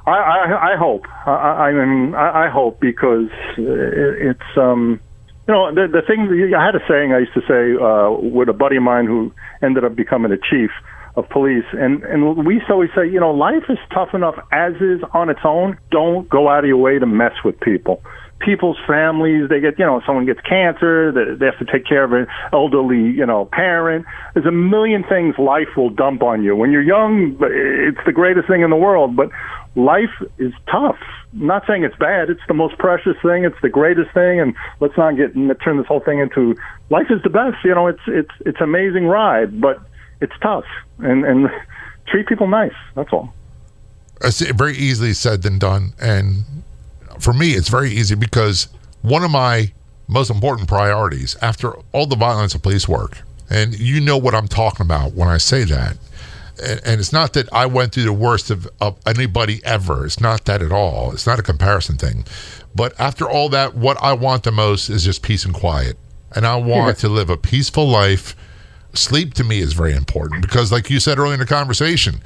[0.07, 1.07] I, I, I hope.
[1.27, 4.57] I, I mean, I, I hope because it's.
[4.57, 5.01] um
[5.47, 6.25] you know, the, the thing,
[6.57, 9.33] I had a saying I used to say uh, with a buddy of mine who
[9.63, 10.71] ended up becoming a chief
[11.17, 14.35] of police, and, and we used to always say, you know, life is tough enough
[14.51, 15.79] as is on its own.
[15.91, 18.03] Don't go out of your way to mess with people.
[18.41, 22.05] People's families, they get, you know, someone gets cancer, they, they have to take care
[22.05, 24.07] of an elderly, you know, parent.
[24.35, 26.57] There's a million things life will dump on you.
[26.57, 29.29] When you're young, it's the greatest thing in the world, but
[29.77, 30.99] life is tough.
[31.33, 32.31] I'm not saying it's bad.
[32.31, 33.45] It's the most precious thing.
[33.45, 34.41] It's the greatest thing.
[34.41, 36.57] And let's not get turn this whole thing into
[36.91, 37.57] life is the best.
[37.65, 39.81] You know, it's it's it's amazing ride, but
[40.21, 40.65] it's tough.
[40.99, 41.51] And and
[42.07, 42.75] treat people nice.
[42.95, 43.33] That's all.
[44.21, 45.93] It's very easily said than done.
[46.01, 46.45] And
[47.19, 48.69] for me, it's very easy because
[49.03, 49.73] one of my
[50.07, 54.49] most important priorities after all the violence of police work, and you know what I'm
[54.49, 55.97] talking about when I say that,
[56.63, 60.07] And, and it's not that I went through the worst of, of anybody ever.
[60.07, 61.13] It's not that at all.
[61.13, 62.25] It's not a comparison thing.
[62.75, 65.97] But after all that, what I want the most is just peace and quiet.
[66.35, 68.35] And I want to live a peaceful life.
[68.93, 72.21] Sleep to me is very important because, like you said earlier in the conversation,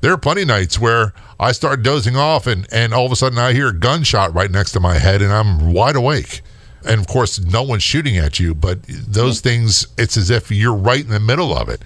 [0.00, 3.16] there are plenty of nights where I start dozing off and, and all of a
[3.16, 6.40] sudden I hear a gunshot right next to my head and I'm wide awake.
[6.86, 10.74] And of course, no one's shooting at you, but those things, it's as if you're
[10.74, 11.82] right in the middle of it.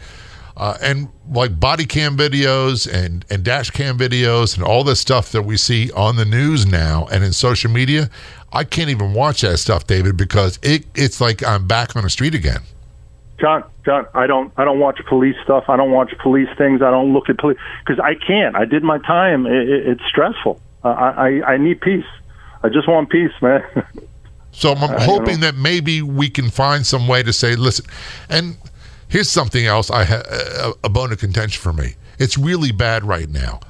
[0.57, 5.33] Uh, and like body cam videos and, and dash cam videos and all this stuff
[5.33, 8.09] that we see on the news now and in social media,
[8.53, 12.11] I can't even watch that stuff, David, because it, it's like I'm back on the
[12.11, 12.61] street again.
[13.41, 15.65] John, John, I don't, I don't watch police stuff.
[15.69, 16.83] I don't watch police things.
[16.83, 18.55] I don't look at police because I can't.
[18.55, 19.47] I did my time.
[19.47, 20.61] It, it, it's stressful.
[20.85, 22.07] Uh, I, I need peace.
[22.63, 23.63] I just want peace, man.
[24.53, 27.87] so I'm, I'm hoping that maybe we can find some way to say, listen,
[28.29, 28.57] and
[29.15, 29.93] here's something else.
[29.93, 31.95] I ha- a, a bone of contention for me.
[32.19, 33.61] It's really bad right now,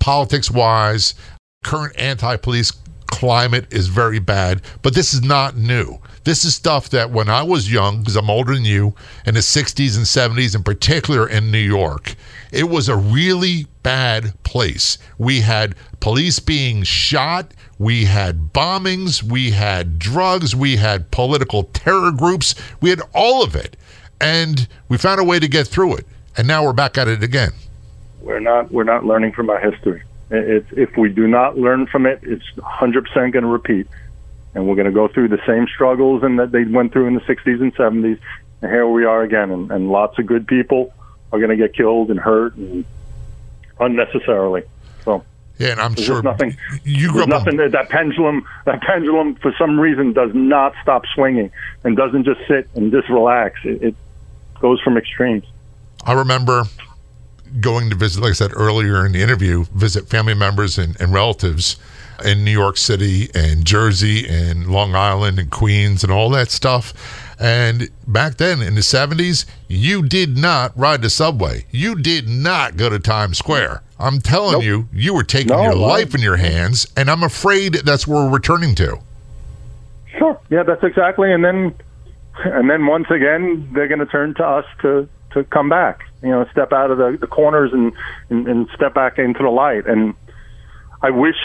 [0.00, 1.14] politics wise.
[1.62, 2.72] Current anti-police
[3.06, 5.98] climate is very bad, but this is not new.
[6.24, 9.40] This is stuff that when I was young, because I'm older than you, in the
[9.40, 12.16] 60s and 70s, in particular in New York,
[12.50, 14.98] it was a really bad place.
[15.18, 22.10] We had police being shot, we had bombings, we had drugs, we had political terror
[22.10, 23.76] groups, we had all of it.
[24.20, 26.06] And we found a way to get through it.
[26.36, 27.52] And now we're back at it again.
[28.20, 30.02] We're not we're not learning from our history.
[30.30, 33.88] It's, if we do not learn from it, it's 100% going to repeat.
[34.54, 37.14] And we're going to go through the same struggles and that they went through in
[37.14, 38.18] the 60s and 70s.
[38.62, 39.50] And here we are again.
[39.50, 40.92] And, and lots of good people
[41.32, 42.84] are going to get killed and hurt and
[43.78, 44.62] unnecessarily.
[45.04, 45.24] So.
[45.58, 46.56] Yeah, and I'm sure nothing.
[46.84, 47.56] You grew up nothing.
[47.58, 51.52] that, that pendulum, that pendulum, for some reason, does not stop swinging
[51.84, 53.60] and doesn't just sit and just relax.
[53.64, 53.94] It, it
[54.60, 55.44] goes from extremes.
[56.04, 56.64] I remember
[57.60, 61.12] going to visit, like I said earlier in the interview, visit family members and, and
[61.12, 61.76] relatives
[62.24, 66.92] in New York City and Jersey and Long Island and Queens and all that stuff.
[67.40, 71.64] And back then in the 70s, you did not ride the subway.
[71.70, 73.82] You did not go to Times Square.
[73.98, 74.62] I'm telling nope.
[74.62, 78.24] you, you were taking no, your life in your hands, and I'm afraid that's where
[78.24, 78.98] we're returning to.
[80.18, 80.38] Sure.
[80.50, 81.32] Yeah, that's exactly.
[81.32, 81.74] And then,
[82.38, 86.00] and then once again, they're going to turn to us to to come back.
[86.22, 87.92] You know, step out of the, the corners and,
[88.28, 89.86] and and step back into the light.
[89.86, 90.14] And
[91.02, 91.36] I wish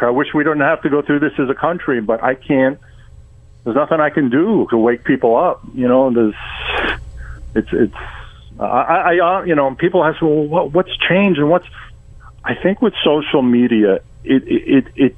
[0.00, 2.78] I wish we didn't have to go through this as a country, but I can't.
[3.64, 5.62] There's nothing I can do to wake people up.
[5.74, 6.34] You know, there's
[7.54, 7.94] it's it's
[8.58, 11.66] I, I, I uh, you know people ask well what, what's changed and what's
[12.44, 15.16] I think with social media it it it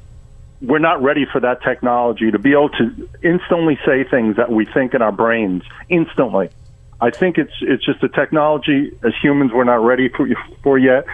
[0.63, 4.65] we're not ready for that technology to be able to instantly say things that we
[4.65, 6.51] think in our brains instantly.
[7.01, 10.29] I think it's it's just a technology as humans we're not ready for,
[10.63, 11.05] for yet,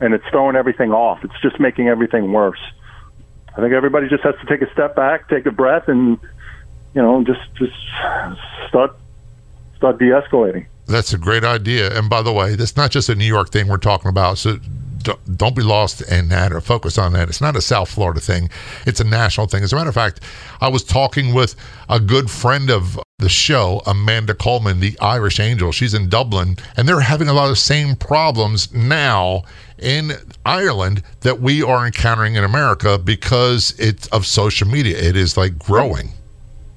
[0.00, 1.24] and it's throwing everything off.
[1.24, 2.60] It's just making everything worse.
[3.56, 6.18] I think everybody just has to take a step back, take a breath, and
[6.94, 7.74] you know just just
[8.68, 8.96] start
[9.76, 10.66] start de-escalating.
[10.86, 11.98] That's a great idea.
[11.98, 14.38] And by the way, that's not just a New York thing we're talking about.
[14.38, 14.58] So
[15.36, 17.28] don't be lost in that or focus on that.
[17.28, 18.50] It's not a South Florida thing,
[18.86, 19.62] it's a national thing.
[19.62, 20.20] As a matter of fact,
[20.60, 21.54] I was talking with
[21.88, 25.72] a good friend of the show, Amanda Coleman, the Irish Angel.
[25.72, 29.44] She's in Dublin, and they're having a lot of same problems now
[29.78, 30.12] in
[30.44, 34.98] Ireland that we are encountering in America because it's of social media.
[34.98, 36.10] It is like growing.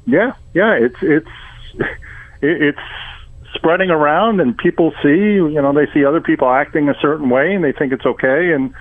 [0.06, 1.28] Yeah, yeah, it's it's
[2.42, 2.80] it's
[3.58, 7.54] spreading around and people see, you know, they see other people acting a certain way
[7.54, 8.54] and they think it's okay.
[8.54, 8.74] And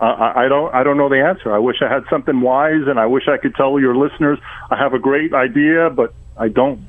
[0.00, 1.52] uh, I don't, I don't know the answer.
[1.52, 4.38] I wish I had something wise and I wish I could tell your listeners
[4.70, 6.86] I have a great idea, but I don't.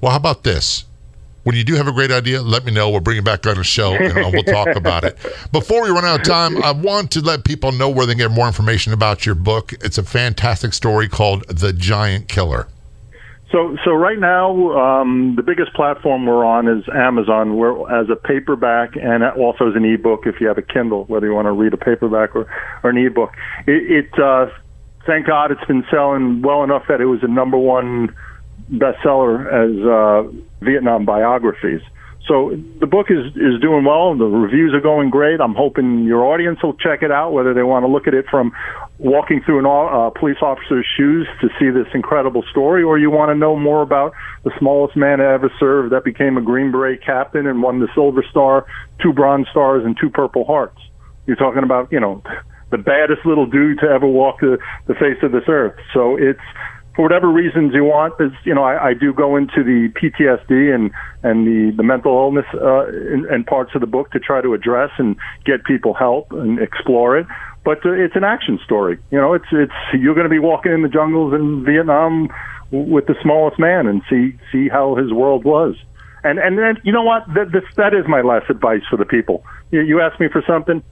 [0.00, 0.84] Well, how about this?
[1.44, 2.90] When you do have a great idea, let me know.
[2.90, 5.16] We'll bring it back on the show and we'll talk about it.
[5.50, 8.18] Before we run out of time, I want to let people know where they can
[8.18, 9.72] get more information about your book.
[9.80, 12.68] It's a fantastic story called The Giant Killer.
[13.50, 17.56] So, so right now, um, the biggest platform we're on is Amazon.
[17.56, 20.26] We're as a paperback and also as an ebook.
[20.26, 22.46] If you have a Kindle, whether you want to read a paperback or,
[22.82, 23.30] or an ebook,
[23.66, 24.46] it, it uh,
[25.06, 28.14] thank God it's been selling well enough that it was a number one
[28.70, 30.30] bestseller as uh,
[30.62, 31.80] Vietnam biographies.
[32.28, 34.14] So the book is is doing well.
[34.14, 35.40] The reviews are going great.
[35.40, 38.26] I'm hoping your audience will check it out, whether they want to look at it
[38.30, 38.52] from
[38.98, 43.30] walking through an uh, police officer's shoes to see this incredible story, or you want
[43.30, 44.12] to know more about
[44.44, 47.88] the smallest man to ever served that became a Green Beret captain and won the
[47.94, 48.66] Silver Star,
[49.02, 50.78] two Bronze Stars, and two Purple Hearts.
[51.26, 52.22] You're talking about, you know,
[52.70, 55.76] the baddest little dude to ever walk the, the face of this earth.
[55.94, 56.40] So it's
[56.98, 60.74] for whatever reasons you want, is you know I, I do go into the PTSD
[60.74, 60.90] and
[61.22, 64.52] and the the mental illness uh, and, and parts of the book to try to
[64.52, 67.24] address and get people help and explore it.
[67.64, 68.98] But uh, it's an action story.
[69.12, 72.30] You know, it's it's you're going to be walking in the jungles in Vietnam
[72.72, 75.76] with the smallest man and see see how his world was.
[76.24, 77.32] And and then you know what?
[77.32, 79.44] That this, that is my last advice for the people.
[79.70, 80.82] You, you ask me for something.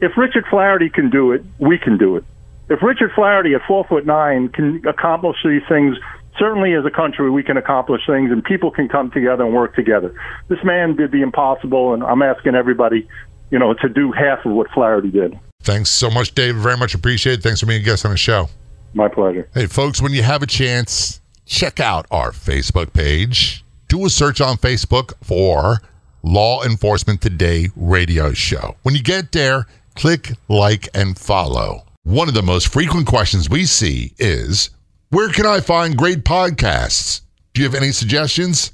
[0.00, 2.24] If Richard Flaherty can do it, we can do it.
[2.70, 5.96] If Richard Flaherty at four foot nine can accomplish these things,
[6.38, 9.74] certainly as a country we can accomplish things, and people can come together and work
[9.74, 10.14] together.
[10.48, 13.08] This man did the impossible, and I'm asking everybody,
[13.50, 15.38] you know, to do half of what Flaherty did.
[15.62, 16.56] Thanks so much, Dave.
[16.56, 17.42] Very much appreciated.
[17.42, 18.48] Thanks for being a guest on the show.
[18.94, 19.48] My pleasure.
[19.54, 23.64] Hey, folks, when you have a chance, check out our Facebook page.
[23.88, 25.78] Do a search on Facebook for
[26.22, 28.76] Law Enforcement Today radio show.
[28.82, 31.84] When you get there, click like and follow.
[32.08, 34.70] One of the most frequent questions we see is
[35.10, 37.20] Where can I find great podcasts?
[37.52, 38.72] Do you have any suggestions?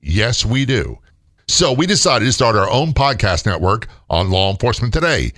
[0.00, 1.00] Yes, we do.
[1.48, 5.32] So we decided to start our own podcast network on Law Enforcement Today.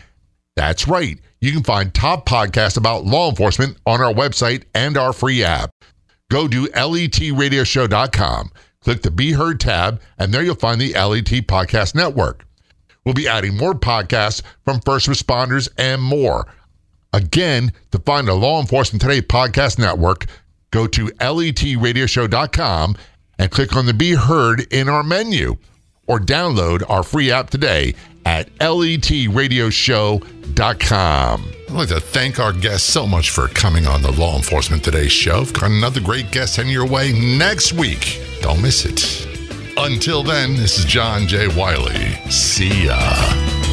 [0.57, 1.19] That's right.
[1.41, 5.71] You can find top podcasts about law enforcement on our website and our free app.
[6.31, 8.51] Go to letradioshow.com,
[8.83, 12.45] click the Be Heard tab, and there you'll find the LET Podcast Network.
[13.07, 16.47] We'll be adding more podcasts from first responders and more.
[17.13, 20.27] Again, to find the Law Enforcement Today Podcast Network,
[20.71, 22.97] go to letradioshow.com
[23.39, 25.57] and click on the Be Heard in our menu
[26.07, 27.95] or download our free app today
[28.27, 31.53] at letradioshow.com.
[31.69, 35.09] I'd like to thank our guests so much for coming on the Law Enforcement Today
[35.09, 35.41] show.
[35.41, 38.21] We've got another great guest heading your way next week.
[38.41, 39.27] Don't miss it.
[39.77, 41.49] Until then, this is John J.
[41.49, 42.15] Wiley.
[42.31, 43.68] See ya.